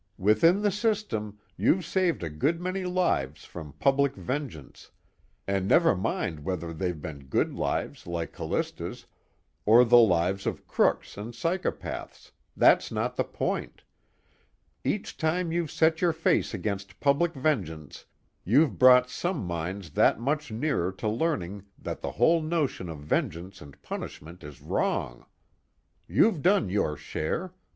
Within 0.17 0.63
the 0.63 0.71
system, 0.71 1.37
you've 1.57 1.85
saved 1.85 2.23
a 2.23 2.29
good 2.31 2.59
many 2.59 2.85
lives 2.85 3.45
from 3.45 3.73
public 3.73 4.15
vengeance 4.15 4.89
and 5.45 5.67
never 5.67 5.95
mind 5.95 6.43
whether 6.43 6.73
they've 6.73 6.99
been 6.99 7.25
good 7.25 7.53
lives 7.53 8.07
like 8.07 8.33
Callista's, 8.33 9.05
or 9.63 9.85
the 9.85 9.99
lives 9.99 10.47
of 10.47 10.65
crooks 10.65 11.17
and 11.17 11.35
psychopaths, 11.35 12.31
that's 12.57 12.91
not 12.91 13.15
the 13.15 13.23
point. 13.23 13.83
Each 14.83 15.15
time 15.15 15.51
you've 15.51 15.69
set 15.69 16.01
your 16.01 16.13
face 16.13 16.51
against 16.51 16.99
public 16.99 17.35
vengeance, 17.35 18.05
you've 18.43 18.79
brought 18.79 19.07
some 19.07 19.45
minds 19.45 19.91
that 19.91 20.19
much 20.19 20.51
nearer 20.51 20.91
to 20.93 21.07
learning 21.07 21.63
that 21.77 22.01
the 22.01 22.13
whole 22.13 22.41
notion 22.41 22.89
of 22.89 22.97
vengeance 22.97 23.61
and 23.61 23.79
punishment 23.83 24.43
is 24.43 24.61
wrong. 24.63 25.27
You've 26.07 26.41
done 26.41 26.69
your 26.71 26.97
share. 26.97 27.53